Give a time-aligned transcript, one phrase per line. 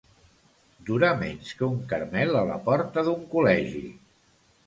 [0.87, 3.85] Durar menys que un caramel a la porta d'un col·legi.